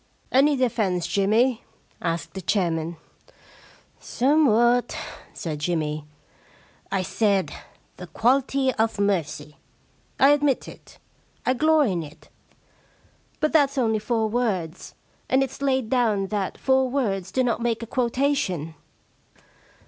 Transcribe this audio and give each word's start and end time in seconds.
'* 0.29 0.31
Any 0.39 0.55
defence, 0.55 1.05
Jimmy?' 1.05 1.63
asked 2.11 2.33
the 2.33 2.41
chairman. 2.41 2.97
* 3.51 3.99
Somewhat,' 4.19 4.97
said 5.31 5.59
Jimmy. 5.59 6.05
* 6.47 6.91
I 6.91 7.03
said, 7.03 7.53
The 7.97 8.07
quality 8.07 8.73
of 8.73 8.97
mercy." 8.99 9.57
I 10.19 10.29
admit 10.31 10.67
it. 10.67 10.97
I 11.45 11.53
glory 11.53 11.91
in 11.91 12.01
it. 12.01 12.29
But 13.39 13.53
that's 13.53 13.77
only 13.77 13.99
four 13.99 14.27
words, 14.27 14.95
and 15.29 15.43
it's 15.43 15.61
laid 15.61 15.91
down 15.91 16.29
that 16.29 16.57
four 16.57 16.89
words 16.89 17.31
do 17.31 17.43
not 17.43 17.61
make 17.61 17.83
a 17.83 17.85
quotation.' 17.85 18.73